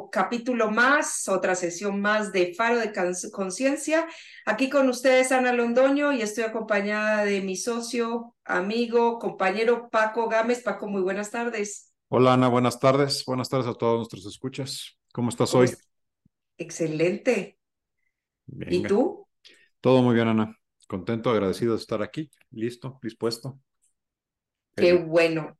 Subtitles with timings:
[0.00, 2.92] otro capítulo más, otra sesión más de Faro de
[3.32, 4.06] Conciencia.
[4.46, 10.62] Aquí con ustedes Ana Londoño y estoy acompañada de mi socio, amigo, compañero Paco Gámez.
[10.62, 11.92] Paco, muy buenas tardes.
[12.08, 13.24] Hola Ana, buenas tardes.
[13.24, 14.98] Buenas tardes a todos nuestros escuchas.
[15.12, 15.70] ¿Cómo estás hoy?
[16.56, 17.58] Excelente.
[18.46, 19.26] ¿Y tú?
[19.80, 20.56] Todo muy bien, Ana.
[20.88, 23.60] Contento, agradecido de estar aquí, listo, dispuesto.
[24.74, 25.56] Qué bueno.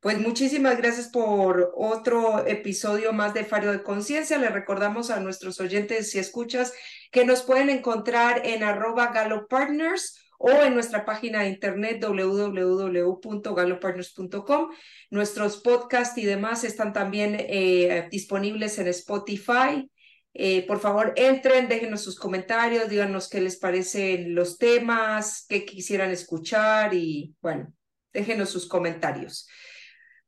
[0.00, 4.38] Pues muchísimas gracias por otro episodio más de Faro de Conciencia.
[4.38, 6.72] Le recordamos a nuestros oyentes y escuchas
[7.10, 14.70] que nos pueden encontrar en arroba galopartners o en nuestra página de internet www.galopartners.com.
[15.10, 19.90] Nuestros podcasts y demás están también eh, disponibles en Spotify.
[20.34, 26.10] Eh, por favor, entren, déjenos sus comentarios, díganos qué les parecen los temas, qué quisieran
[26.10, 27.72] escuchar y bueno,
[28.12, 29.48] déjenos sus comentarios.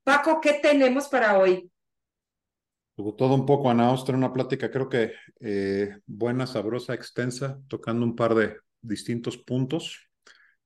[0.09, 1.71] Paco, ¿qué tenemos para hoy?
[2.97, 8.17] Todo un poco, Ana Ostra, una plática creo que eh, buena, sabrosa, extensa, tocando un
[8.17, 10.09] par de distintos puntos,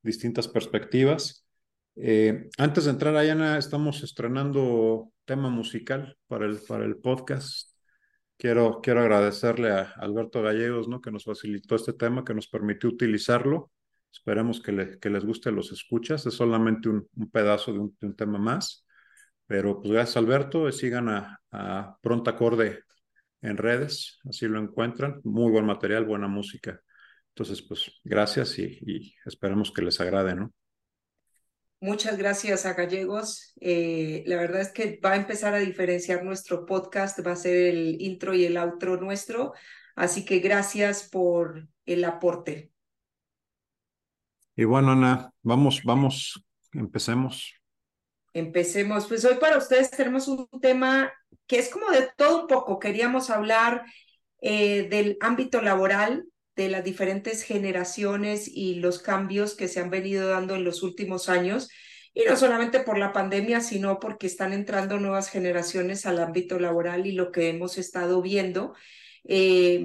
[0.01, 1.45] distintas perspectivas.
[1.97, 7.73] Eh, antes de entrar, Ana, estamos estrenando tema musical para el, para el podcast.
[8.37, 11.01] Quiero, quiero agradecerle a Alberto Gallegos, ¿no?
[11.01, 13.73] que nos facilitó este tema, que nos permitió utilizarlo.
[14.12, 16.27] Esperemos que, le, que les guste los escuchas.
[16.27, 18.81] Es solamente un, un pedazo de un tema más.
[19.53, 22.84] Pero pues gracias Alberto, sigan a, a Pronta Acorde
[23.42, 25.20] en redes, así lo encuentran.
[25.25, 26.81] Muy buen material, buena música.
[27.34, 30.55] Entonces, pues gracias y, y esperemos que les agrade, ¿no?
[31.81, 33.53] Muchas gracias a Gallegos.
[33.61, 37.75] Eh, la verdad es que va a empezar a diferenciar nuestro podcast, va a ser
[37.75, 39.53] el intro y el outro nuestro.
[39.94, 42.70] Así que gracias por el aporte.
[44.56, 47.62] Y bueno, Ana, vamos, vamos, empecemos.
[48.34, 49.06] Empecemos.
[49.06, 51.12] Pues hoy para ustedes tenemos un tema
[51.47, 52.78] que es como de todo un poco.
[52.78, 53.84] Queríamos hablar
[54.41, 56.25] eh, del ámbito laboral,
[56.56, 61.28] de las diferentes generaciones y los cambios que se han venido dando en los últimos
[61.28, 61.69] años.
[62.15, 67.06] Y no solamente por la pandemia, sino porque están entrando nuevas generaciones al ámbito laboral
[67.06, 68.75] y lo que hemos estado viendo
[69.25, 69.76] eh,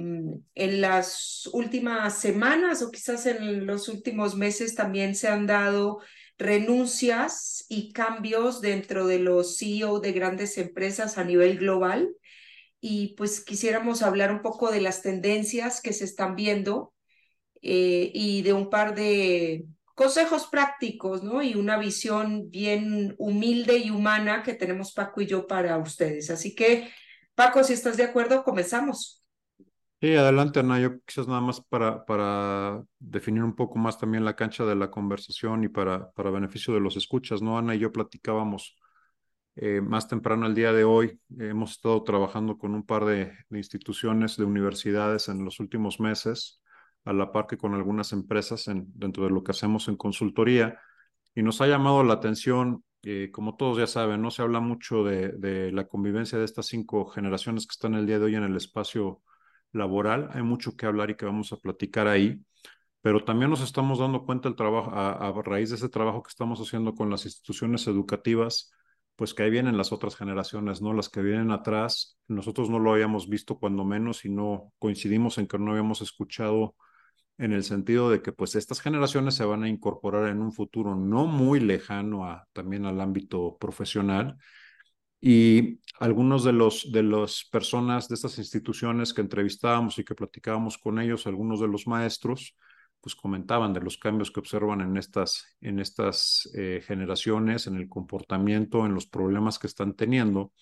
[0.54, 6.00] en las últimas semanas o quizás en los últimos meses también se han dado
[6.38, 12.14] renuncias y cambios dentro de los CEO de grandes empresas a nivel global.
[12.80, 16.94] Y pues quisiéramos hablar un poco de las tendencias que se están viendo
[17.60, 21.42] eh, y de un par de consejos prácticos, ¿no?
[21.42, 26.30] Y una visión bien humilde y humana que tenemos Paco y yo para ustedes.
[26.30, 26.88] Así que,
[27.34, 29.17] Paco, si estás de acuerdo, comenzamos.
[30.00, 30.78] Sí, adelante, Ana.
[30.78, 34.90] Yo quizás nada más para, para definir un poco más también la cancha de la
[34.92, 37.58] conversación y para, para beneficio de los escuchas, ¿no?
[37.58, 38.76] Ana y yo platicábamos
[39.56, 41.20] eh, más temprano el día de hoy.
[41.38, 46.62] hemos estado trabajando con un par de, instituciones, de universidades en los últimos meses,
[47.04, 50.80] a la par que con algunas empresas en, dentro de lo que hacemos en consultoría.
[51.34, 55.04] Y nos ha llamado la atención, eh, como todos ya saben, no se habla mucho
[55.04, 58.44] de, de la convivencia de estas cinco generaciones que están el día de hoy en
[58.44, 59.22] el espacio
[59.72, 60.30] laboral.
[60.32, 62.40] Hay mucho que hablar y que vamos a platicar ahí,
[63.00, 66.60] pero también nos estamos dando cuenta el trabajo, a, raíz de ese trabajo que estamos
[66.60, 68.72] haciendo con las instituciones educativas,
[69.16, 70.92] pues que ahí vienen las otras generaciones, ¿no?
[70.92, 75.48] Las que vienen atrás, nosotros no lo habíamos visto cuando menos y no coincidimos en
[75.48, 76.76] que no habíamos escuchado
[77.38, 80.96] en el sentido de que pues estas generaciones se van a incorporar en un futuro
[80.96, 84.36] no muy lejano a, también al ámbito profesional
[85.20, 90.78] y algunos de los de las personas de estas instituciones que entrevistábamos y que platicábamos
[90.78, 92.56] con ellos, algunos de los maestros,
[93.00, 97.88] pues comentaban de los cambios que observan en estas, en estas eh, generaciones, en el
[97.88, 100.52] comportamiento, en los problemas que están teniendo.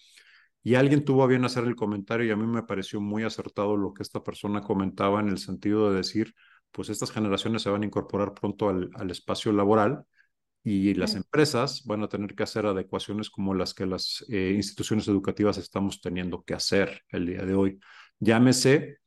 [0.62, 3.76] Y alguien tuvo a bien hacer el comentario y a mí me pareció muy acertado
[3.76, 6.34] lo que esta persona comentaba en el sentido de decir,
[6.72, 10.04] pues estas generaciones se van a incorporar pronto al, al espacio laboral
[10.68, 15.06] y las empresas van a tener que hacer adecuaciones como las que las eh, instituciones
[15.06, 17.78] educativas estamos teniendo que hacer el día de hoy.
[18.18, 18.98] Llámese,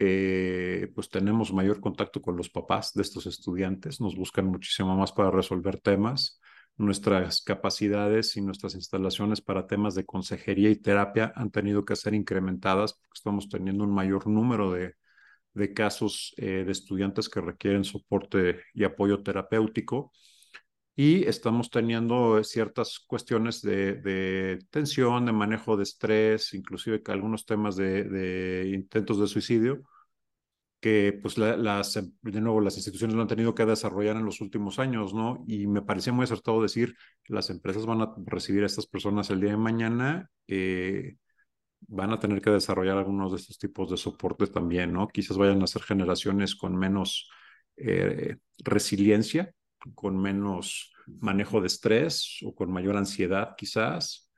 [0.00, 5.12] eh, pues tenemos mayor contacto con los papás de estos estudiantes, nos buscan muchísimo más
[5.12, 6.40] para resolver temas.
[6.76, 12.14] Nuestras capacidades y nuestras instalaciones para temas de consejería y terapia han tenido que ser
[12.14, 14.94] incrementadas porque estamos teniendo un mayor número de,
[15.52, 20.10] de casos eh, de estudiantes que requieren soporte y apoyo terapéutico
[20.96, 28.70] y estamos teniendo ciertas cuestiones de, tensión, de manejo de estrés, inclusive algunos temas de,
[28.72, 29.82] intentos de suicidio,
[30.80, 34.78] que pues las, de nuevo las instituciones lo han tenido que desarrollar en los últimos
[34.78, 35.42] años, ¿no?
[35.48, 36.94] Y me parecía muy acertado decir,
[37.26, 41.16] las empresas van a recibir a estas personas el día de mañana, eh,
[41.88, 45.08] van a tener que desarrollar algunos de estos tipos de soporte también, ¿no?
[45.08, 47.30] Quizás vayan a ser generaciones con menos
[47.76, 49.54] eh, resiliencia,
[49.94, 54.30] con menos manejo de estrés o con mayor ansiedad quizás.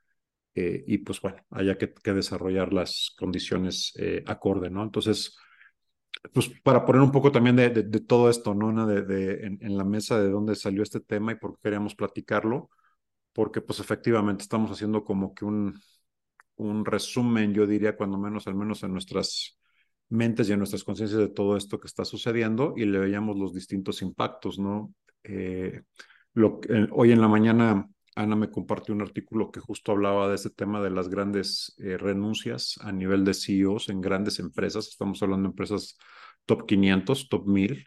[0.54, 4.82] Eh, y pues bueno, haya que, desarrollar las condiciones eh, acorde, ¿no?
[4.82, 5.36] Entonces,
[6.32, 7.70] pues para poner un poco también de,
[8.00, 8.86] todo esto, ¿no?
[8.86, 12.70] De en, en, la mesa de dónde salió este tema y por qué queríamos platicarlo,
[13.32, 15.78] porque pues efectivamente estamos haciendo como que un,
[16.56, 19.58] un resumen, yo diría, cuando menos, al menos en nuestras
[20.08, 23.52] mentes y en nuestras conciencias de todo esto que está sucediendo y le veíamos los
[23.52, 24.94] distintos impactos, ¿no?
[25.28, 25.82] Eh,
[26.34, 30.50] eh, hoy en la mañana Ana me compartió un artículo que justo hablaba de ese
[30.50, 34.88] tema de las grandes eh, renuncias a nivel de CEOs en grandes empresas.
[34.88, 35.98] Estamos hablando de empresas
[36.46, 37.86] top 500, top 1000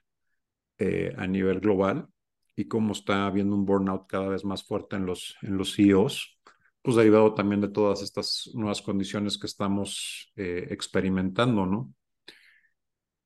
[1.17, 2.07] a nivel global
[2.55, 6.39] y cómo está habiendo un burnout cada vez más fuerte en los, en los CEOs
[6.81, 11.93] pues derivado también de todas estas nuevas condiciones que estamos experimentando, ¿no?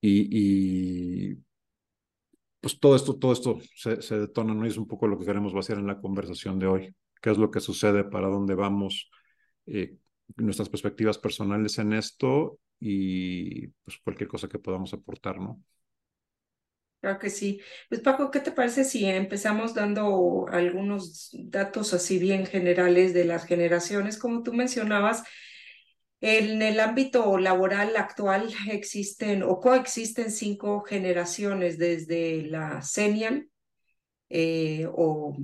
[0.02, 1.38] Y,
[2.64, 4.66] pues todo esto, todo esto se, se, detona, ¿no?
[4.66, 6.96] Y es un poco lo que queremos vaciar en la conversación de hoy.
[7.22, 8.06] ¿Qué es lo que sucede?
[8.06, 9.12] ¿Para dónde vamos?
[9.66, 9.98] Eh,
[10.38, 15.62] nuestras perspectivas personales en esto y pues cualquier cosa que podamos aportar, ¿no?
[17.02, 17.60] Claro que sí.
[17.90, 23.46] Pues Paco, ¿qué te parece si empezamos dando algunos datos así bien generales de las
[23.46, 24.18] generaciones?
[24.18, 25.24] Como tú mencionabas,
[26.26, 33.50] en el ámbito laboral actual existen o coexisten cinco generaciones, desde la senial
[34.30, 35.36] eh, o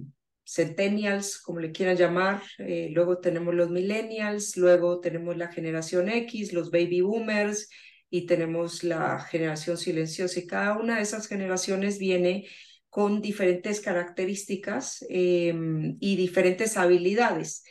[0.46, 6.54] centennials, como le quieran llamar, eh, luego tenemos los millennials, luego tenemos la generación X,
[6.54, 7.70] los baby boomers,
[8.10, 12.48] y tenemos la generación silenciosa y cada una de esas generaciones viene
[12.90, 17.66] con diferentes características em, y diferentes habilidades.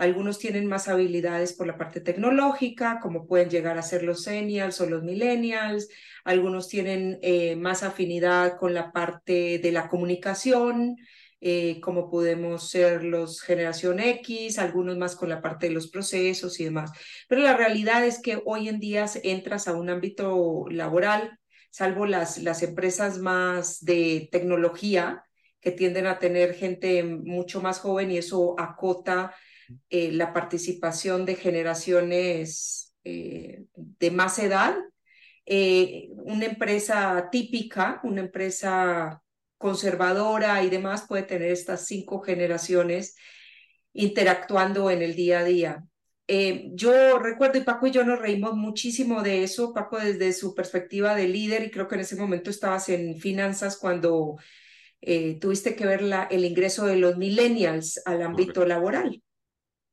[0.00, 4.80] Algunos tienen más habilidades por la parte tecnológica, como pueden llegar a ser los senials
[4.80, 5.90] o los millennials.
[6.24, 10.96] Algunos tienen eh, más afinidad con la parte de la comunicación,
[11.42, 16.58] eh, como podemos ser los generación X, algunos más con la parte de los procesos
[16.60, 16.92] y demás.
[17.28, 21.38] Pero la realidad es que hoy en día entras a un ámbito laboral,
[21.68, 25.24] salvo las, las empresas más de tecnología,
[25.60, 29.34] que tienden a tener gente mucho más joven y eso acota
[29.88, 34.76] eh, la participación de generaciones eh, de más edad.
[35.46, 39.22] una empresa típica, una empresa
[39.58, 43.16] conservadora y demás puede tener estas cinco generaciones
[43.92, 45.84] interactuando en el día a día.
[46.32, 50.54] Eh, yo recuerdo, y Paco y yo nos reímos muchísimo de eso, Paco desde su
[50.54, 54.36] perspectiva de líder, y creo que en ese momento estabas en finanzas cuando
[55.00, 59.20] eh, tuviste que ver la, el ingreso de los millennials al ámbito laboral.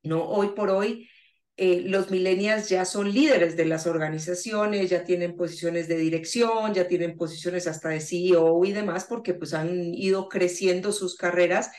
[0.07, 0.24] ¿No?
[0.27, 1.09] Hoy por hoy,
[1.57, 6.88] eh, los millennials ya son líderes de las organizaciones, ya tienen posiciones de dirección, ya
[6.88, 11.71] tienen posiciones hasta de CEO y demás, porque pues han ido creciendo sus carreras.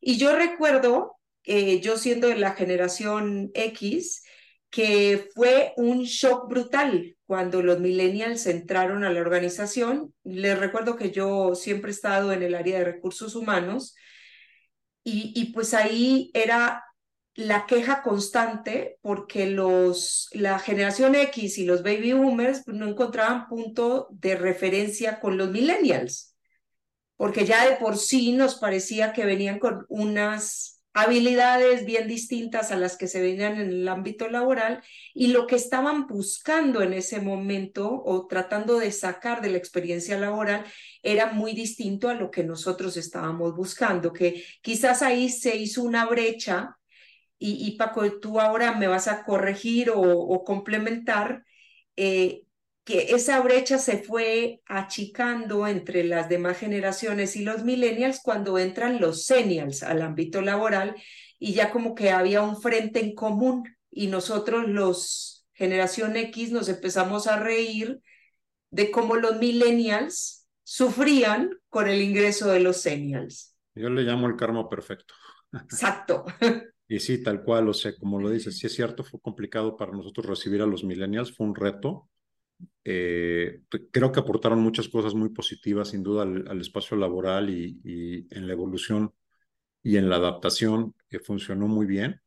[0.00, 4.22] Y yo recuerdo, eh, yo siendo de la generación X,
[4.70, 10.14] que fue un shock brutal cuando los millennials entraron a la organización.
[10.24, 13.94] Les recuerdo que yo siempre he estado en el área de recursos humanos
[15.04, 16.82] y, y pues ahí era
[17.38, 24.08] la queja constante porque los, la generación X y los baby boomers no encontraban punto
[24.10, 26.34] de referencia con los millennials,
[27.16, 32.76] porque ya de por sí nos parecía que venían con unas habilidades bien distintas a
[32.76, 34.82] las que se venían en el ámbito laboral
[35.14, 40.18] y lo que estaban buscando en ese momento o tratando de sacar de la experiencia
[40.18, 40.64] laboral
[41.04, 46.04] era muy distinto a lo que nosotros estábamos buscando, que quizás ahí se hizo una
[46.06, 46.77] brecha
[47.40, 51.44] y, Paco, tú ahora me vas a corregir o, complementar,
[51.96, 52.42] eh,
[52.84, 59.00] que esa brecha se fue achicando entre las demás generaciones y los millennials cuando entran
[59.00, 60.96] los senials al ámbito laboral
[61.38, 66.68] y ya como que había un frente en común y nosotros los generación X nos
[66.68, 68.00] empezamos a reír
[68.70, 73.56] de cómo los millennials sufrían con el ingreso de los senials.
[73.74, 75.14] Yo le llamo el karma perfecto.
[75.52, 76.24] Exacto.
[76.88, 79.92] Y sí, tal cual, o sea, como lo dices, sí es cierto, fue complicado para
[79.92, 82.08] nosotros recibir a los millennials, fue un reto.
[82.84, 88.26] Eh, creo que aportaron muchas cosas muy positivas, sin duda, al, espacio laboral y, y,
[88.34, 89.12] en la evolución
[89.82, 92.20] y en la adaptación, que funcionó muy bien,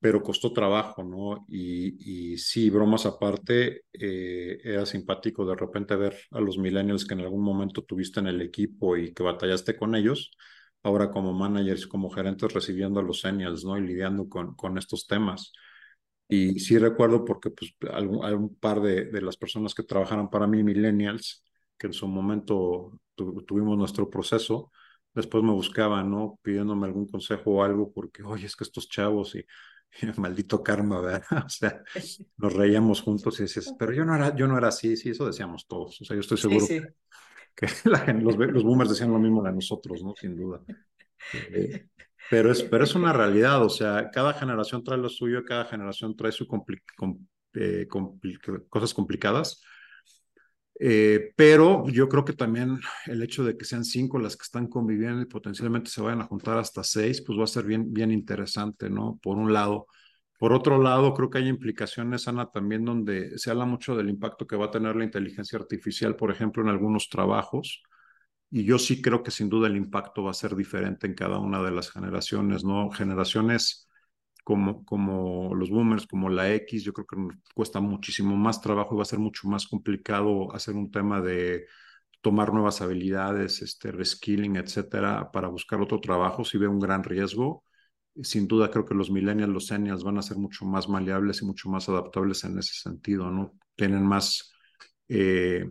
[0.00, 1.46] pero costó trabajo, ¿no?
[1.48, 7.14] Y, y sí, bromas aparte, eh, era simpático de repente ver a los millennials que
[7.14, 10.32] en algún momento tuviste en el equipo y que batallaste con ellos
[10.82, 13.76] ahora como managers, como gerentes recibiendo a los seniors, ¿no?
[13.78, 15.52] Y lidiando con, con estos temas.
[16.28, 20.46] Y sí recuerdo porque pues algún, un par de, de, las personas que trabajaron para
[20.46, 21.44] mí, millennials,
[21.76, 24.70] que en su momento tuvimos nuestro proceso,
[25.14, 26.38] después me buscaban, ¿no?
[26.42, 29.44] Pidiéndome algún consejo o algo porque, oye, es que estos chavos y,
[30.16, 31.24] maldito karma, ¿verdad?
[31.46, 31.82] o sea,
[32.36, 35.26] nos reíamos juntos y decías, pero yo no era, yo no era así, sí, eso
[35.26, 36.00] decíamos todos.
[36.00, 36.94] O sea, yo estoy seguro que,
[37.84, 40.14] la, los, los boomers decían lo mismo de nosotros, ¿no?
[40.16, 40.60] Sin duda.
[41.52, 41.86] Eh,
[42.30, 46.16] pero es, pero es una realidad, o sea, cada generación trae lo suyo, cada generación
[46.16, 46.48] trae sus
[47.54, 47.88] eh,
[48.70, 49.62] cosas complicadas.
[50.82, 54.66] Eh, pero yo creo que también el hecho de que sean cinco las que están
[54.66, 58.10] conviviendo y potencialmente se vayan a juntar hasta seis, pues va a ser bien, bien
[58.10, 59.18] interesante, ¿no?
[59.22, 59.86] Por un lado.
[60.40, 64.46] Por otro lado, creo que hay implicaciones, Ana, también donde se habla mucho del impacto
[64.46, 67.82] que va a tener la inteligencia artificial, por ejemplo, en algunos trabajos.
[68.50, 71.38] Y yo sí creo que sin duda el impacto va a ser diferente en cada
[71.38, 72.90] una de las generaciones, ¿no?
[72.90, 73.88] Generaciones
[74.44, 78.94] como, como los boomers, como la X, yo creo que nos cuesta muchísimo más trabajo
[78.94, 81.66] y va a ser mucho más complicado hacer un tema de
[82.22, 87.64] tomar nuevas habilidades, este, reskilling, etcétera, para buscar otro trabajo, si ve un gran riesgo.
[88.22, 91.46] Sin duda creo que los millennials, los seniors van a ser mucho más maleables y
[91.46, 93.54] mucho más adaptables en ese sentido, ¿no?
[93.76, 94.52] Tienen más
[95.08, 95.70] eh,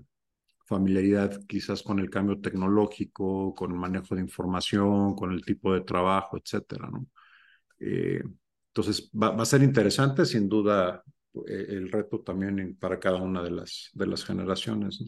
[0.65, 5.81] familiaridad quizás con el cambio tecnológico, con el manejo de información, con el tipo de
[5.81, 7.07] trabajo, etcétera, ¿no?
[7.79, 8.21] Eh,
[8.67, 11.03] entonces, va, a ser interesante, sin duda,
[11.47, 15.01] eh, el reto también para cada una de las, de las generaciones.
[15.01, 15.07] ¿no?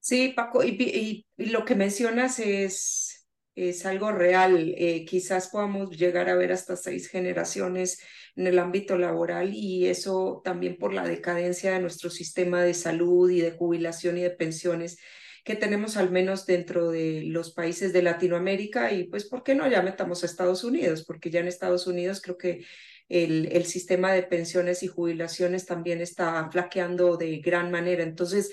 [0.00, 3.15] Sí, Paco, y, lo que mencionas es,
[3.56, 4.74] es algo real.
[4.76, 8.00] Eh, quizás podamos llegar a ver hasta seis generaciones
[8.36, 13.30] en el ámbito laboral y eso también por la decadencia de nuestro sistema de salud
[13.30, 14.98] y de jubilación y de pensiones
[15.42, 19.68] que tenemos al menos dentro de los países de Latinoamérica y pues, ¿por qué no
[19.68, 21.04] ya metamos a Estados Unidos?
[21.06, 22.64] Porque ya en Estados Unidos creo que
[23.08, 28.02] el, el sistema de pensiones y jubilaciones también está flaqueando de gran manera.
[28.02, 28.50] Entonces,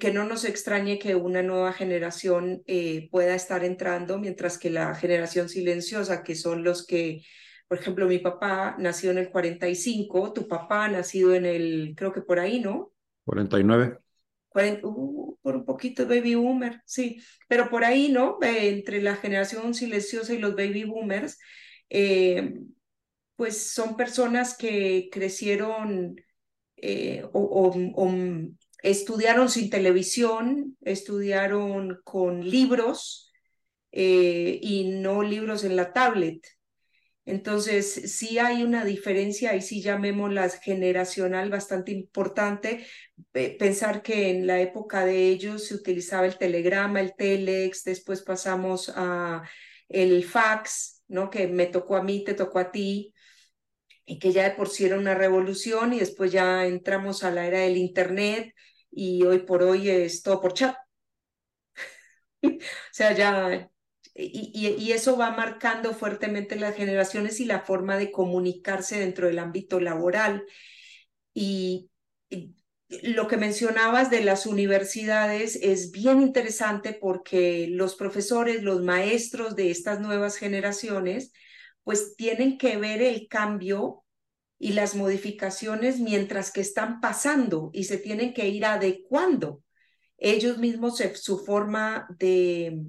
[0.00, 4.94] que no nos extrañe que una nueva generación eh, pueda estar entrando, mientras que la
[4.94, 7.22] generación silenciosa, que son los que
[7.68, 12.20] por ejemplo, mi papá nació en el 45, tu papá nacido en el, creo que
[12.20, 12.92] por ahí, ¿no?
[13.24, 13.98] 49.
[14.82, 18.38] uh, por un poquito baby boomer, sí, pero por ahí, ¿no?
[18.42, 21.38] entre la generación silenciosa y los baby boomers,
[21.88, 22.60] eh,
[23.36, 26.16] pues son personas que crecieron
[26.76, 27.74] eh, o,
[28.84, 33.32] estudiaron sin televisión, estudiaron con libros
[33.92, 36.46] eh, y no libros en la tablet.
[37.26, 42.86] Entonces, sí hay una diferencia, y sí llamémosla generacional bastante importante.
[43.32, 48.92] Pensar que en la época de ellos se utilizaba el telegrama, el telex, después pasamos
[48.94, 49.42] a
[49.88, 51.30] el fax, ¿no?
[51.30, 53.14] Que me tocó a mí, te tocó a ti,
[54.04, 57.46] y que ya de por sí era una revolución, y después ya entramos a la
[57.46, 58.52] era del Internet,
[58.94, 60.76] y hoy por hoy es todo por chat.
[62.42, 62.58] o
[62.92, 63.70] sea, ya
[64.14, 69.80] y, eso va marcando fuertemente las generaciones y la forma de comunicarse dentro del ámbito
[69.80, 70.44] laboral.
[71.34, 71.90] Y,
[73.02, 79.70] lo que mencionabas de las universidades es bien interesante porque los profesores, los maestros de
[79.70, 81.32] estas nuevas generaciones,
[81.82, 84.03] pues tienen que ver el cambio
[84.58, 89.62] y las modificaciones mientras que están pasando y se tienen que ir adecuando
[90.16, 92.82] ellos mismos su forma de,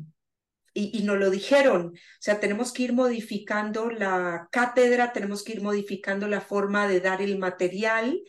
[0.76, 5.62] y, nos lo dijeron, o sea, tenemos que ir modificando la cátedra, tenemos que ir
[5.62, 8.22] modificando la forma de dar el material,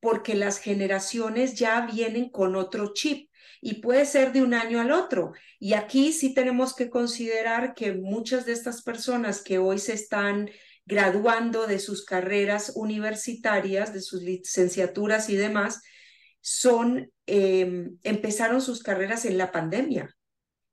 [0.00, 3.30] porque las generaciones ya vienen con otro chip
[3.60, 5.32] y puede ser de un año al otro.
[5.60, 10.50] Y aquí sí tenemos que considerar que muchas de estas personas que hoy se están
[10.84, 15.82] graduando de sus carreras universitarias, de sus licenciaturas y demás,
[16.40, 20.14] son, em, empezaron sus carreras en la pandemia.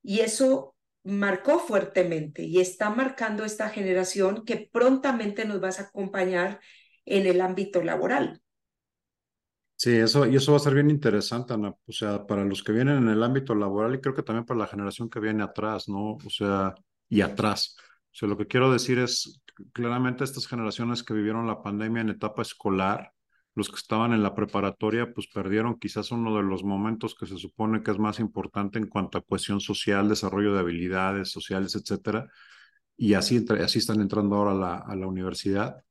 [0.02, 6.60] Y eso marcó fuertemente y está marcando esta generación que prontamente nos vas a acompañar
[7.06, 8.42] en el ámbito laboral.
[9.76, 11.74] Sí, eso, y eso va a ser bien interesante, Ana.
[11.88, 14.60] O sea, para los que vienen en el ámbito laboral y creo que también para
[14.60, 16.16] la generación que viene atrás, ¿no?
[16.16, 16.76] O sea,
[17.08, 17.78] y atrás.
[17.80, 19.42] O sea, lo que quiero decir es,
[19.74, 23.14] claramente estas generaciones que vivieron la pandemia en etapa escolar,
[23.56, 27.38] los que estaban en la preparatoria, pues perdieron quizás uno de los momentos que se
[27.38, 32.30] supone que es más importante en cuanto a cohesión social, desarrollo de habilidades sociales, etcétera.
[32.98, 35.84] Y así, así están entrando ahora a la, a la universidad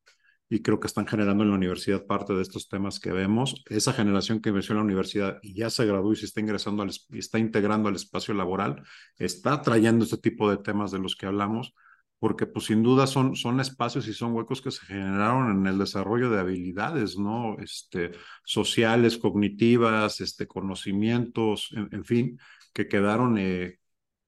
[0.49, 3.63] y creo que están generando en la universidad parte de estos temas que vemos.
[3.69, 6.85] Esa generación que ingresó en la universidad y ya se graduó y se está ingresando
[7.09, 8.83] y está integrando al espacio laboral,
[9.17, 11.75] está trayendo este tipo de temas de los que hablamos
[12.19, 15.79] porque pues sin duda son, son espacios y son huecos que se generaron en el
[15.79, 17.57] desarrollo de habilidades, ¿no?
[17.59, 18.11] Este,
[18.43, 22.39] sociales, cognitivas, este, conocimientos, en, fin,
[22.73, 23.79] que quedaron eh,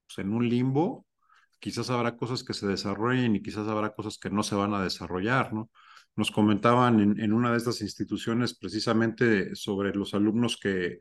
[0.08, 1.06] pues, en un limbo.
[1.60, 4.84] Quizás habrá cosas que se desarrollen y quizás habrá cosas que no se van a
[4.84, 5.70] desarrollar, ¿no?
[6.16, 11.00] Nos comentaban en, en una de estas instituciones precisamente sobre los alumnos que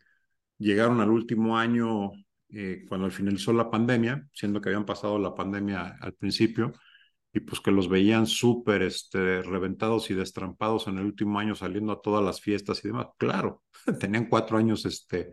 [0.58, 2.12] llegaron al último año
[2.52, 6.72] eh, cuando finalizó la pandemia, siendo que habían pasado la pandemia al principio,
[7.32, 11.92] y pues que los veían súper este, reventados y destrampados en el último año saliendo
[11.92, 13.08] a todas las fiestas y demás.
[13.18, 13.62] Claro,
[14.00, 15.32] tenían cuatro años este,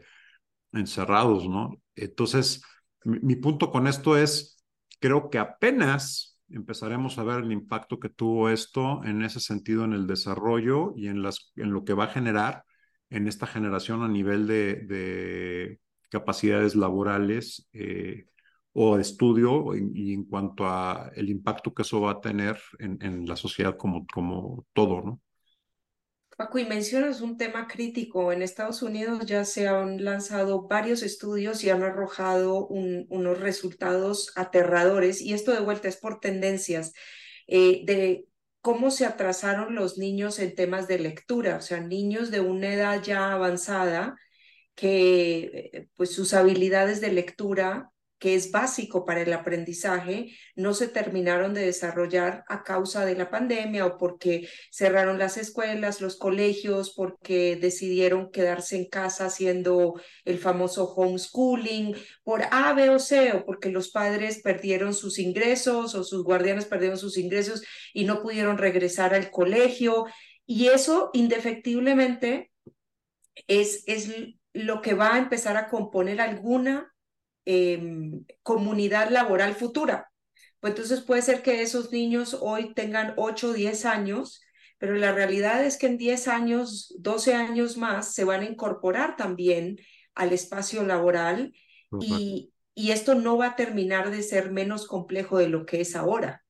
[0.72, 1.82] encerrados, ¿no?
[1.96, 2.64] Entonces,
[3.04, 4.64] mi, mi punto con esto es,
[5.00, 9.94] creo que apenas empezaremos a ver el impacto que tuvo esto en ese sentido en
[9.94, 12.64] el desarrollo y en, las, en lo que va a generar
[13.10, 18.26] en esta generación a nivel de, de capacidades laborales eh,
[18.74, 22.98] o de estudio y, en cuanto a el impacto que eso va a tener en,
[23.02, 25.22] en la sociedad como, como todo, ¿no?
[26.38, 28.32] Paco, y mencionas un tema crítico.
[28.32, 34.32] En Estados Unidos ya se han lanzado varios estudios y han arrojado un, unos resultados
[34.36, 36.94] aterradores, y esto de vuelta es por tendencias,
[37.48, 38.28] eh, de
[38.62, 43.02] cómo se atrasaron los niños en temas de lectura, o sea, niños de una edad
[43.02, 44.16] ya avanzada
[44.78, 50.88] que eh, pues sus habilidades de lectura que es básico para el aprendizaje, no se
[50.88, 56.94] terminaron de desarrollar a causa de la pandemia o porque cerraron las escuelas, los colegios,
[56.96, 63.46] porque decidieron quedarse en casa haciendo el famoso homeschooling, por A, B o C, o
[63.46, 68.58] porque los padres perdieron sus ingresos o sus guardianes perdieron sus ingresos y no pudieron
[68.58, 70.06] regresar al colegio.
[70.48, 72.52] Y eso indefectiblemente
[73.48, 74.10] es, es
[74.58, 76.94] lo que va a empezar a componer alguna
[77.46, 80.12] em, comunidad laboral futura.
[80.60, 84.42] Pues entonces puede ser que esos niños hoy tengan 8 o 10 años,
[84.78, 89.16] pero la realidad es que en 10 años, 12 años más, se van a incorporar
[89.16, 89.78] también
[90.14, 91.54] al espacio laboral
[92.00, 95.96] y, y esto no va a terminar de ser menos complejo de lo que es
[95.96, 96.44] ahora.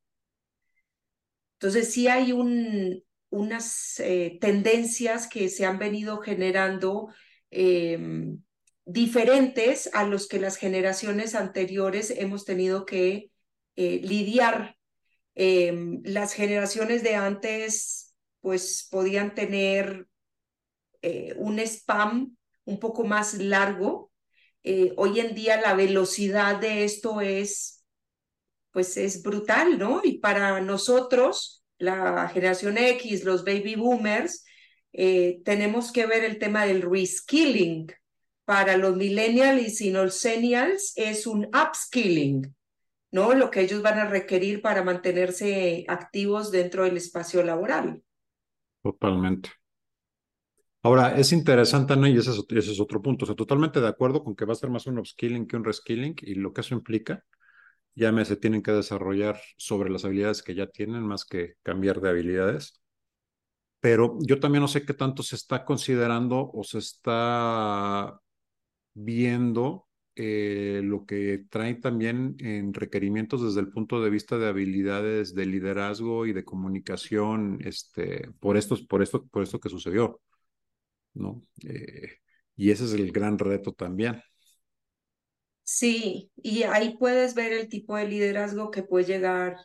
[1.60, 7.14] Entonces sí hay un, unas eh, tendencias que se han venido generando
[7.52, 8.42] Em,
[8.86, 13.32] diferentes a los que las generaciones anteriores hemos tenido que
[13.76, 14.78] eh, lidiar.
[15.36, 20.08] Em, las generaciones de antes pues podían tener
[21.02, 24.12] eh, un spam un poco más largo.
[24.64, 27.78] Eh, hoy en día la velocidad de esto es
[28.72, 30.02] pues es brutal, ¿no?
[30.04, 34.46] Y para nosotros, la generación X, los baby boomers,
[35.00, 37.88] eh, tenemos que ver el tema del reskilling.
[38.46, 42.56] Para los millennials y senials es un upskilling,
[43.12, 43.34] ¿no?
[43.34, 48.02] Lo que ellos van a requerir para mantenerse activos dentro del espacio laboral.
[48.82, 49.50] Totalmente.
[50.82, 52.08] Ahora, es interesante, ¿no?
[52.08, 53.26] Y ese es, ese es otro punto.
[53.26, 55.66] O sea, totalmente de acuerdo con que va a ser más un upskilling que un
[55.66, 57.24] reskilling y lo que eso implica.
[57.94, 62.00] Ya me se tienen que desarrollar sobre las habilidades que ya tienen más que cambiar
[62.00, 62.82] de habilidades
[63.80, 68.20] pero yo también no sé qué tanto se está considerando o se está
[68.94, 75.36] viendo eh, lo que trae también en requerimientos desde el punto de vista de habilidades
[75.36, 80.22] de liderazgo y de comunicación, este, por esto, por esto, por esto que sucedió,
[81.14, 81.44] ¿no?
[81.64, 82.20] Eh,
[82.56, 84.22] y ese es el gran reto también.
[85.64, 89.58] Sí, y ahí puedes ver el tipo de liderazgo que puede llegar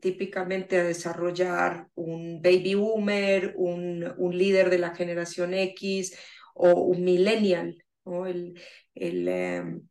[0.00, 6.16] típicamente a desarrollar un baby boomer, un, un líder de la generación X
[6.54, 7.82] o un millennial.
[8.04, 8.60] El,
[8.94, 9.88] el, em,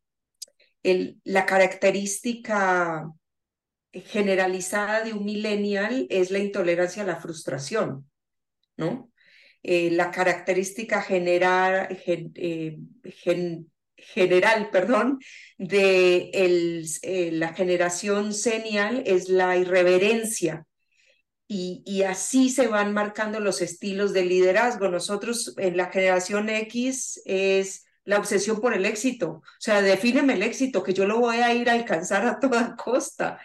[0.83, 3.11] el, la característica
[3.91, 8.09] generalizada de un millennial es la intolerancia a la frustración,
[8.75, 9.11] ¿no?
[9.63, 12.77] Eh, la característica general, eh,
[13.97, 15.19] general, perdón,
[15.57, 20.65] de el, eh, la generación senial es la irreverencia.
[21.49, 24.89] Y, y, así se van marcando los estilos de liderazgo.
[24.89, 29.29] Nosotros en la generación X es la obsesión por el éxito.
[29.29, 32.75] O sea, defíneme el éxito, que yo lo voy a ir a alcanzar a toda
[32.75, 33.39] costa.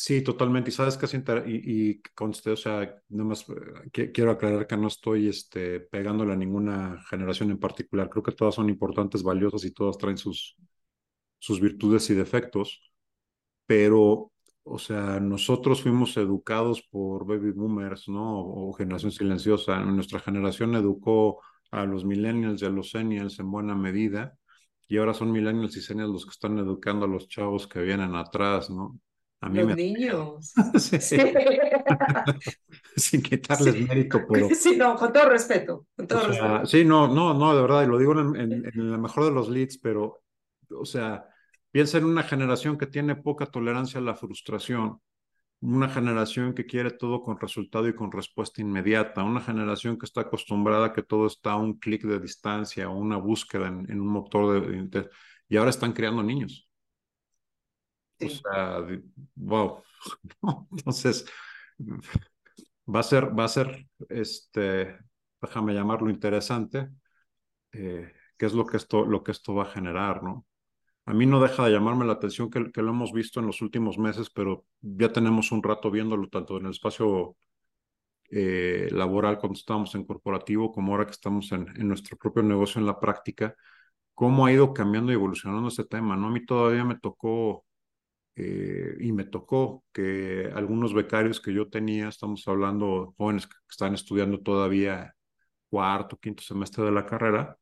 [0.00, 0.70] Sí, totalmente.
[0.70, 1.06] Y sabes que
[1.46, 3.44] y, y conste, o sea, nada más
[3.92, 8.08] eh, quiero aclarar que no estoy este, pegándole a ninguna generación en particular.
[8.08, 10.56] Creo que todas son importantes, valiosas y todas traen sus,
[11.38, 12.92] sus virtudes y defectos.
[13.66, 14.32] Pero,
[14.64, 18.40] o sea, nosotros fuimos educados por baby boomers, ¿no?
[18.40, 19.80] O, generación silenciosa.
[19.80, 24.38] Nuestra generación educó a los millennials y a los seniors en buena medida.
[24.88, 28.14] Y ahora son millennials y seniors los que están educando a los chavos que vienen
[28.16, 29.00] atrás, ¿no?
[29.40, 30.52] A mí Los me niños.
[31.00, 31.18] sí.
[32.96, 33.86] Sin quitarles Sí.
[33.88, 36.66] mérito, pero Sí, no, con todo respeto, con O todo sea, respeto.
[36.66, 39.30] sí, no, no, no, de verdad, y lo digo en, en, en la mejor de
[39.30, 40.22] los leads, pero,
[40.70, 41.26] o sea,
[41.70, 45.00] piensa en una generación que tiene poca tolerancia a la frustración,
[45.60, 50.22] una generación que quiere todo con resultado y con respuesta inmediata, una generación que está
[50.22, 54.00] acostumbrada a que todo está a un clic de distancia o una búsqueda en, en
[54.00, 55.10] un motor de, de,
[55.48, 56.67] y ahora están creando niños.
[58.18, 58.26] Sí.
[58.26, 58.78] O sea,
[59.36, 59.82] wow.
[60.72, 61.24] Entonces,
[62.94, 64.96] va a ser, va a ser, este,
[65.40, 66.88] déjame llamarlo interesante,
[67.72, 70.46] eh, qué es lo que esto, lo que esto va a generar, ¿no?
[71.06, 73.62] A mí no deja de llamarme la atención que, que lo hemos visto en los
[73.62, 77.36] últimos meses, pero ya tenemos un rato viéndolo tanto en el espacio
[78.30, 82.80] eh, laboral cuando estábamos en corporativo como ahora que estamos en, en nuestro propio negocio
[82.80, 83.54] en la práctica,
[84.14, 86.28] cómo ha ido cambiando y evolucionando este tema, ¿no?
[86.28, 87.66] A mí todavía me tocó
[88.38, 93.94] eh, y me tocó que algunos becarios que yo tenía, estamos hablando jóvenes que están
[93.94, 95.14] estudiando todavía
[95.70, 97.58] cuarto, quinto semestre de la carrera,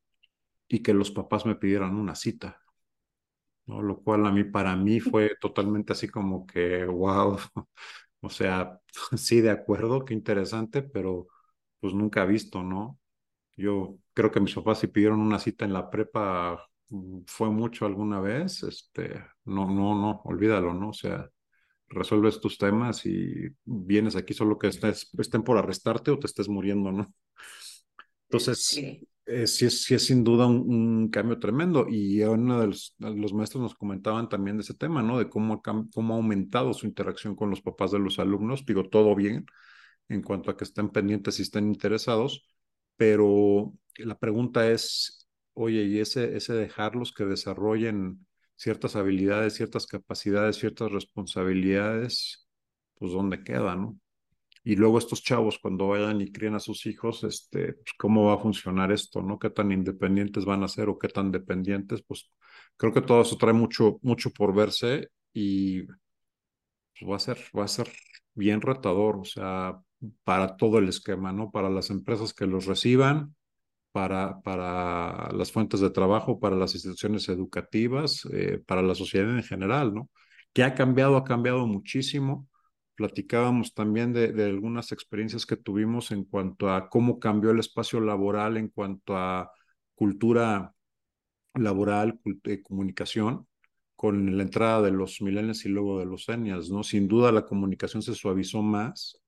[0.67, 2.59] y que los papás me pidieran una cita,
[3.65, 3.81] ¿no?
[3.81, 7.37] Lo cual a mí, para mí fue totalmente así como que, wow,
[8.21, 8.79] o sea,
[9.17, 11.27] sí, de acuerdo, qué interesante, pero
[11.79, 12.99] pues nunca he visto, ¿no?
[13.57, 16.67] Yo creo que mis papás si pidieron una cita en la prepa
[17.27, 19.13] fue mucho alguna vez, este,
[19.45, 20.89] no, no, no, olvídalo, ¿no?
[20.89, 21.29] O sea,
[21.89, 26.49] resuelves tus temas y vienes aquí solo que estés, estén por arrestarte o te estés
[26.49, 27.07] muriendo, ¿no?
[28.25, 29.07] Entonces, Sí.
[29.25, 32.95] eh, sí, es, sí es sin duda un, un cambio tremendo y uno de los,
[32.99, 35.17] los maestros nos comentaban también de ese tema, ¿no?
[35.19, 35.61] De cómo
[35.93, 39.45] cómo ha aumentado su interacción con los papás de los alumnos, digo, todo bien
[40.09, 42.47] en cuanto a que estén pendientes y estén interesados,
[42.97, 45.26] pero la pregunta es,
[45.57, 52.47] oye, ¿y ese, ese dejarlos que desarrollen ciertas habilidades, ciertas capacidades, ciertas responsabilidades,
[52.95, 53.99] pues dónde queda, ¿no?
[54.63, 58.35] Y luego estos chavos cuando vayan y críen a sus hijos, este, pues, ¿cómo va
[58.35, 59.39] a funcionar esto, no?
[59.39, 62.03] ¿Qué tan independientes van a ser o qué tan dependientes?
[62.03, 62.31] Pues
[62.77, 65.97] creo que todo eso trae mucho, mucho por verse y pues,
[67.09, 67.91] va a ser, va a ser
[68.33, 69.79] bien retador, o sea,
[70.23, 71.51] para todo el esquema, ¿no?
[71.51, 73.35] Para las empresas que los reciban,
[73.91, 79.43] para, para las fuentes de trabajo, para las instituciones educativas, eh, para la sociedad en
[79.43, 80.09] general, ¿no?
[80.53, 81.17] ¿Qué ha cambiado?
[81.17, 82.47] Ha cambiado muchísimo.
[82.95, 87.99] Platicábamos también de, de algunas experiencias que tuvimos en cuanto a cómo cambió el espacio
[88.01, 89.51] laboral, en cuanto a
[89.95, 90.73] cultura
[91.55, 93.47] laboral, cult- eh, comunicación,
[93.95, 96.83] con la entrada de los millennials y luego de los zennials, ¿no?
[96.83, 99.19] Sin duda la comunicación se suavizó más,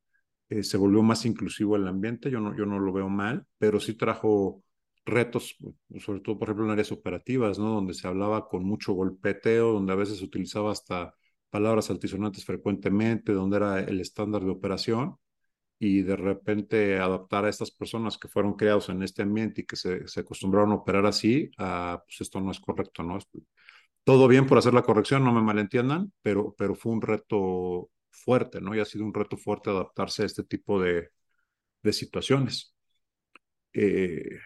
[0.49, 3.79] eh, se volvió más inclusivo el ambiente, yo no, yo no lo veo mal, pero
[3.79, 4.63] sí trajo
[5.05, 5.57] retos,
[5.99, 7.73] sobre todo, por ejemplo, en áreas operativas, ¿no?
[7.73, 11.15] Donde se hablaba con mucho golpeteo, donde a veces se utilizaba hasta
[11.49, 15.17] palabras altisonantes frecuentemente, donde era el estándar de operación,
[15.79, 19.75] y de repente adaptar a estas personas que fueron creados en este ambiente y que
[19.77, 23.17] se, se acostumbraron a operar así, a, pues esto no es correcto, ¿no?
[24.03, 28.61] Todo bien por hacer la corrección, no me malentiendan, pero, pero fue un reto fuerte,
[28.61, 28.75] ¿no?
[28.75, 31.09] Y ha sido un reto fuerte adaptarse a este tipo de,
[31.83, 32.75] de situaciones.
[33.73, 34.39] Eh,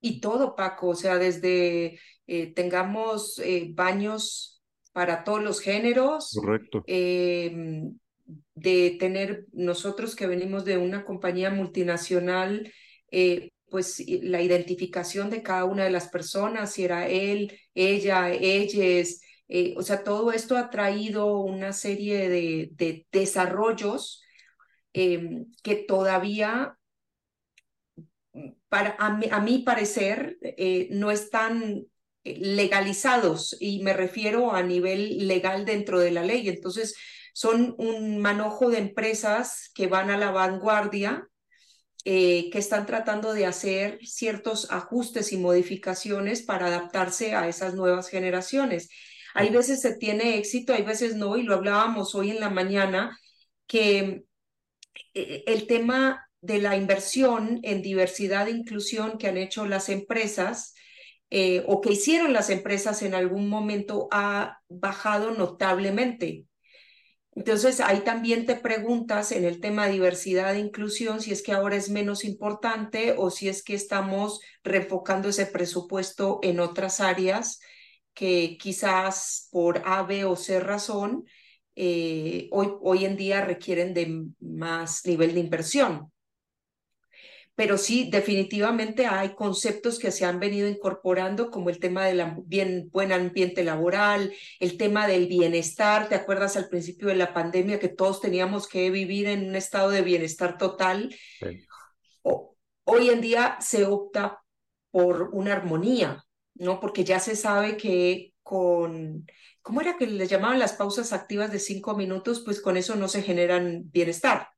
[0.00, 6.84] Y todo, Paco, o sea, desde eh, tengamos eh, baños para todos los géneros, correcto.
[6.86, 7.82] eh,
[8.54, 12.72] de tener nosotros que venimos de una compañía multinacional,
[13.10, 19.20] eh, pues la identificación de cada una de las personas, si era él, ella, ellas,
[19.48, 24.22] eh, o sea, todo esto ha traído una serie de, de desarrollos
[24.92, 26.78] eh, que todavía
[28.68, 31.86] para, a, mi, parecer, eh, no están
[32.24, 36.48] legalizados y me refiero a nivel legal dentro de la ley.
[36.48, 36.94] Entonces,
[37.32, 41.28] son un manojo de empresas que van a la vanguardia,
[42.04, 48.08] eh, que están tratando de hacer ciertos ajustes y modificaciones para adaptarse a esas nuevas
[48.08, 48.88] generaciones.
[49.38, 53.16] Hay veces se tiene éxito, hay veces no, y lo hablábamos hoy en la mañana,
[53.68, 54.24] que
[55.14, 60.74] eh, el tema de la inversión en diversidad e inclusión que han hecho las empresas
[61.30, 66.44] eh, o que hicieron las empresas en algún momento ha bajado notablemente.
[67.36, 71.52] Entonces, ahí también te preguntas en el tema de diversidad e inclusión si es que
[71.52, 77.60] ahora es menos importante o si es que estamos reenfocando ese presupuesto en otras áreas
[78.18, 81.24] que quizás por A, B o C razón
[81.76, 86.10] eh, hoy, hoy en día requieren de más nivel de inversión.
[87.54, 92.88] pero sí, definitivamente hay conceptos que se han venido incorporando, como el tema del bien,
[92.92, 96.08] buen ambiente laboral, el tema del bienestar.
[96.08, 99.90] ¿Te acuerdas al principio de la pandemia que todos teníamos que vivir en un estado
[99.90, 101.14] de bienestar total?
[102.84, 104.40] hoy en día se opta
[104.90, 106.24] por una armonía,
[106.58, 106.80] ¿no?
[106.80, 109.26] Porque ya se sabe que con,
[109.62, 112.42] ¿cómo era que les llamaban las pausas activas de cinco minutos?
[112.44, 114.48] Pues con eso no se generan bienestar.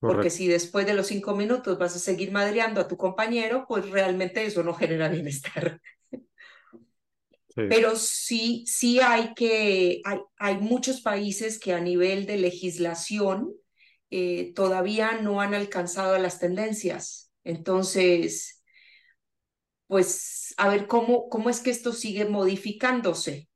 [0.00, 3.88] Porque si después de los cinco minutos vas a seguir madreando a tu compañero, pues
[3.88, 5.80] realmente eso no genera bienestar.
[7.54, 13.52] Pero sí, sí hay que, hay, hay, muchos países que a nivel de legislación
[14.10, 17.30] eh, todavía no han alcanzado las tendencias.
[17.44, 18.61] Entonces,
[19.92, 23.50] pues a ver cómo, cómo es que esto sigue modificándose.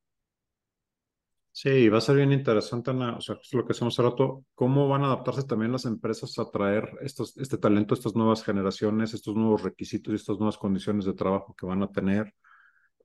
[1.50, 4.44] Sí, va a ser bien interesante, Ana, o sea, es lo que hacemos hace rato,
[4.54, 9.14] cómo van a adaptarse también las empresas a traer estos, este talento, estas nuevas generaciones,
[9.14, 12.34] estos nuevos requisitos y estas nuevas condiciones de trabajo que van a tener,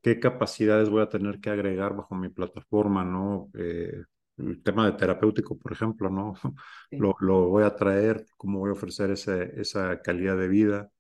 [0.02, 3.50] qué capacidades voy a tener que agregar bajo mi plataforma, ¿no?
[3.54, 4.04] Eh,
[4.40, 6.34] el tema de terapéutico, por ejemplo, ¿no?
[6.92, 10.92] Lo, lo, voy a traer, cómo voy a ofrecer ese, esa calidad de vida,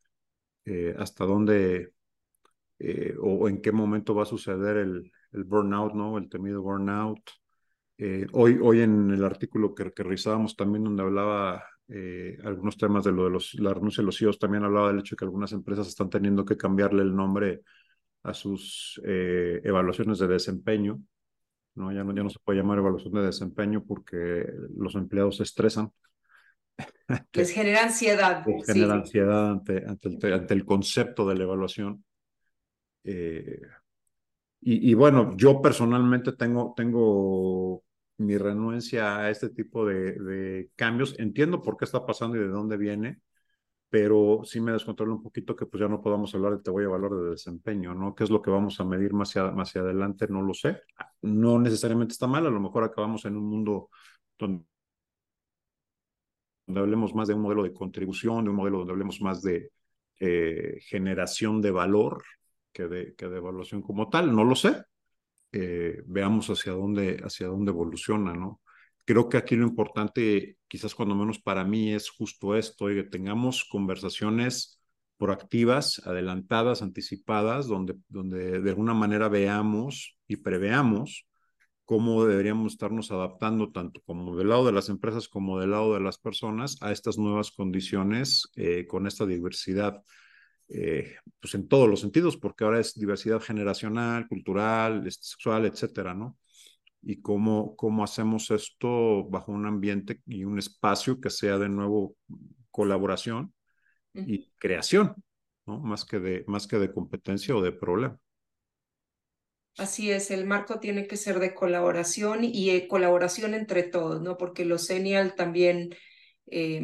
[0.63, 1.91] eh, hasta dónde
[2.83, 6.17] eh, o, en qué momento va a suceder el, el burnout, ¿no?
[6.17, 7.21] El temido burnout.
[7.97, 13.03] Eh, hoy, hoy en el artículo que, que revisábamos también donde hablaba eh, algunos temas
[13.03, 15.25] de lo de los, la renuncia de los CEOs, también hablaba del hecho de que
[15.25, 17.61] algunas empresas están teniendo que cambiarle el nombre
[18.23, 20.99] a sus eh, evaluaciones de desempeño.
[21.75, 21.91] ¿no?
[21.91, 25.91] Ya, no, ya no se puede llamar evaluación de desempeño porque los empleados se estresan.
[27.33, 28.43] Les genera ansiedad.
[28.47, 32.03] Les genera ansiedad ante, ante, el, ante el concepto de la evaluación.
[33.03, 33.61] Eh,
[34.63, 37.83] y, bueno, yo personalmente tengo, tengo
[38.17, 41.17] mi renuencia a este tipo de, cambios.
[41.19, 43.21] Entiendo por qué está pasando y de dónde viene,
[43.89, 46.85] pero sí me descontrola un poquito que pues ya no podamos hablar de te voy
[46.85, 48.15] a valor de desempeño, ¿no?
[48.15, 50.27] ¿Qué es lo que vamos a medir más hacia, más adelante?
[50.29, 50.81] No lo sé.
[51.21, 53.89] No necesariamente está mal, a lo mejor acabamos en un mundo
[54.37, 54.65] donde
[56.65, 59.71] donde hablemos más de un modelo de contribución, de un modelo donde hablemos más de
[60.19, 62.23] eh, generación de valor
[62.71, 64.83] que de, que de evaluación como tal, no lo sé.
[65.51, 68.61] Eh, veamos hacia dónde, hacia dónde evoluciona, ¿no?
[69.05, 73.65] Creo que aquí lo importante, quizás cuando menos para mí, es justo esto, que tengamos
[73.69, 74.79] conversaciones
[75.17, 81.27] proactivas, adelantadas, anticipadas, donde, donde de alguna manera veamos y preveamos
[81.85, 85.99] cómo deberíamos estarnos adaptando, tanto como del lado de las empresas como del lado de
[85.99, 90.01] las personas, a estas nuevas condiciones eh, con esta diversidad
[90.73, 96.13] eh, pues en todos los sentidos, porque ahora es diversidad generacional, cultural, este, sexual, etcétera,
[96.13, 96.37] ¿no?
[97.01, 102.15] Y cómo, cómo hacemos esto bajo un ambiente y un espacio que sea de nuevo
[102.69, 103.53] colaboración
[104.13, 105.15] y creación,
[105.65, 105.79] ¿no?
[105.79, 108.17] Más que de, más que de competencia o de problema.
[109.77, 114.37] Así es, el marco tiene que ser de colaboración y eh, colaboración entre todos, ¿no?
[114.37, 115.95] Porque los senial también
[116.47, 116.81] eh,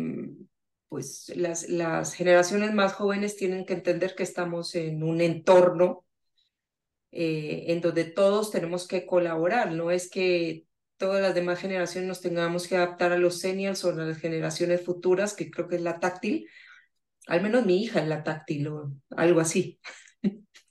[0.90, 6.06] pues las, las generaciones más jóvenes tienen que entender que estamos en un entorno
[7.12, 10.66] eh, en donde todos tenemos que colaborar, no es que
[10.98, 14.84] todas las demás generaciones nos tengamos que adaptar a los seniors o a las generaciones
[14.84, 16.48] futuras, que creo que es la táctil,
[17.28, 19.80] al menos mi hija es la táctil o algo así.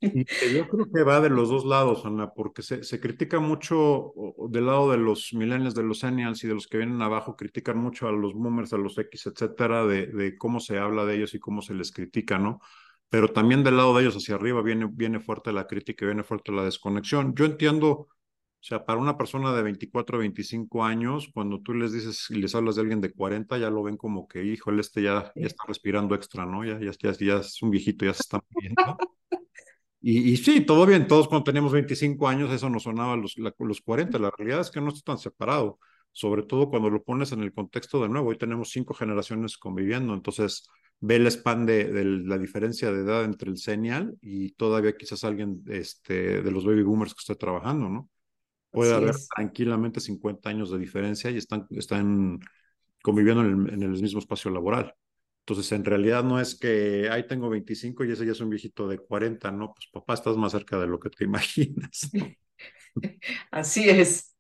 [0.01, 4.13] Yo creo que va de los dos lados, Ana, porque se, critica mucho
[4.49, 7.79] del lado de los millennials, de los senials y de los que vienen abajo, critican
[7.79, 11.35] mucho a los boomers, a los X, etcétera, de, de cómo se habla de ellos
[11.35, 12.61] y cómo se les critica, ¿no?
[13.09, 16.53] Pero también del lado de ellos hacia arriba viene, viene fuerte la crítica, viene fuerte
[16.53, 17.35] la desconexión.
[17.35, 18.09] Yo entiendo,
[18.61, 22.37] o sea, para una persona de 24 o 25 años, cuando tú les dices y
[22.37, 25.47] les hablas de alguien de 40, ya lo ven como que, híjole, este ya, ya
[25.47, 26.65] está respirando extra, ¿no?
[26.65, 28.83] Ya, ya, ya, ya es un viejito, ya se está muriendo.
[30.01, 33.35] Y, y, sí, todo bien, todos cuando teníamos 25 años eso nos sonaba a los,
[33.37, 35.81] los 40, la realidad es que no está tan separado,
[36.13, 40.15] sobre todo cuando lo pones en el contexto de nuevo, hoy tenemos cinco generaciones conviviendo,
[40.15, 40.69] entonces
[41.01, 45.25] ve el span de, de la diferencia de edad entre el senial y todavía quizás
[45.25, 48.09] alguien este, de los baby boomers que esté trabajando, ¿no?
[48.77, 49.29] Puede Así haber es.
[49.35, 52.39] tranquilamente 50 años de diferencia y están, están
[53.03, 54.95] conviviendo en el, en el mismo espacio laboral.
[55.41, 58.87] Entonces, en realidad no es que, ahí tengo 25 y ese ya es un viejito
[58.87, 62.11] de 40, no, pues papá, estás más cerca de lo que te imaginas.
[63.51, 64.37] Así es.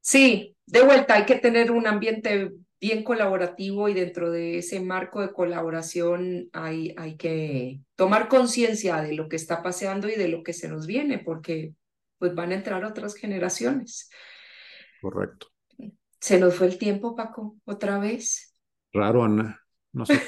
[0.00, 5.20] Sí, de vuelta, hay que tener un ambiente bien colaborativo y dentro de ese marco
[5.20, 10.42] de colaboración hay, hay que tomar conciencia de lo que está pasando y de lo
[10.42, 11.74] que se nos viene, porque
[12.20, 14.10] pues van a entrar otras generaciones.
[15.00, 15.48] Correcto.
[16.20, 18.54] Se nos fue el tiempo, Paco, otra vez.
[18.92, 19.58] Raro, Ana.
[19.92, 20.20] No sé.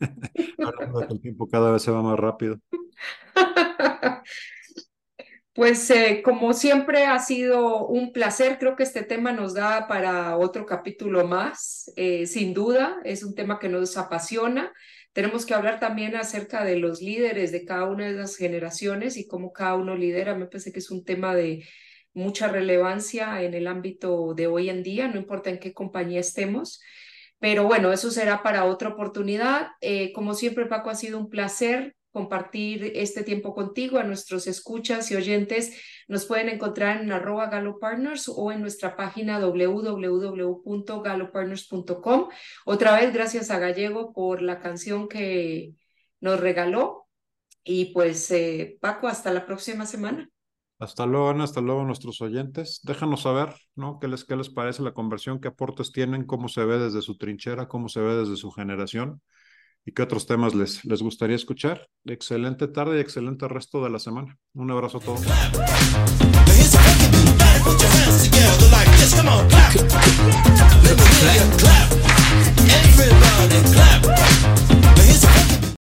[1.08, 2.58] el tiempo cada vez se va más rápido.
[5.54, 10.36] Pues eh, como siempre ha sido un placer, creo que este tema nos da para
[10.36, 14.72] otro capítulo más, eh, sin duda, es un tema que nos apasiona.
[15.14, 19.28] Tenemos que hablar también acerca de los líderes de cada una de las generaciones y
[19.28, 20.34] cómo cada uno lidera.
[20.34, 21.64] Me parece que es un tema de
[22.12, 26.80] mucha relevancia en el ámbito de hoy en día, no importa en qué compañía estemos.
[27.38, 29.68] Pero bueno, eso será para otra oportunidad.
[29.80, 33.98] Eh, como siempre, Paco, ha sido un placer compartir este tiempo contigo.
[33.98, 39.40] A nuestros escuchas y oyentes nos pueden encontrar en arroba galopartners o en nuestra página
[39.40, 42.28] www.galopartners.com.
[42.64, 45.74] Otra vez, gracias a Gallego por la canción que
[46.20, 47.08] nos regaló.
[47.64, 50.30] Y pues, eh, Paco, hasta la próxima semana.
[50.78, 52.80] Hasta luego, Ana, hasta luego nuestros oyentes.
[52.84, 53.98] Déjanos saber, ¿no?
[53.98, 55.40] ¿Qué les, qué les parece la conversión?
[55.40, 56.26] ¿Qué aportes tienen?
[56.26, 57.66] ¿Cómo se ve desde su trinchera?
[57.66, 59.20] ¿Cómo se ve desde su generación?
[59.84, 61.88] y qué otros temas les, les gustaría escuchar.
[62.04, 64.38] Excelente tarde y excelente resto de la semana.
[64.54, 65.22] Un abrazo a todos.